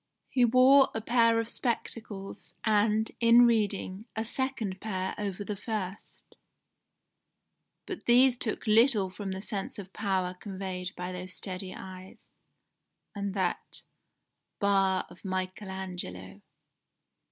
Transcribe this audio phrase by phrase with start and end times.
[0.31, 6.35] He wore a pair of spectacles, and, in reading, a second pair over the first:
[7.85, 12.31] but these took little from the sense of power conveyed by those steady eyes,
[13.15, 13.83] and that
[14.59, 16.41] 'bar of Michael Angelo.